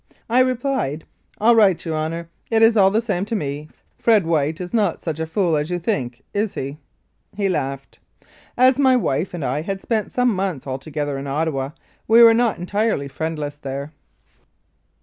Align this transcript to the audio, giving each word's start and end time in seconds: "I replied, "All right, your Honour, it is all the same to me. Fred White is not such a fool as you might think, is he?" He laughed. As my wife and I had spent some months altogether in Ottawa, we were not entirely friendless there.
"I 0.31 0.39
replied, 0.39 1.03
"All 1.39 1.55
right, 1.55 1.85
your 1.85 1.93
Honour, 1.95 2.27
it 2.49 2.63
is 2.63 2.75
all 2.75 2.89
the 2.89 3.03
same 3.03 3.23
to 3.25 3.35
me. 3.35 3.69
Fred 3.99 4.25
White 4.25 4.59
is 4.59 4.73
not 4.73 4.99
such 4.99 5.19
a 5.19 5.27
fool 5.27 5.55
as 5.55 5.69
you 5.69 5.75
might 5.75 5.83
think, 5.83 6.23
is 6.33 6.55
he?" 6.55 6.79
He 7.37 7.47
laughed. 7.47 7.99
As 8.57 8.79
my 8.79 8.95
wife 8.95 9.35
and 9.35 9.45
I 9.45 9.61
had 9.61 9.79
spent 9.79 10.11
some 10.11 10.33
months 10.33 10.65
altogether 10.65 11.19
in 11.19 11.27
Ottawa, 11.27 11.69
we 12.07 12.23
were 12.23 12.33
not 12.33 12.57
entirely 12.57 13.07
friendless 13.09 13.57
there. 13.57 13.91